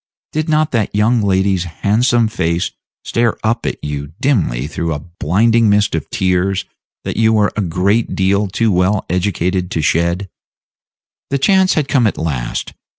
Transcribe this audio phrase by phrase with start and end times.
[0.31, 2.71] Did not that young lady's handsome face
[3.05, 6.65] stare up at you dimly through a blinding mist of tears
[7.03, 10.27] that you were a great deal too well educated to shed?
[11.29, 12.73] The chance had come at last.